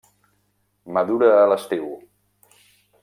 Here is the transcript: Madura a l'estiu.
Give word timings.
Madura 0.97 1.29
a 1.41 1.45
l'estiu. 1.51 1.93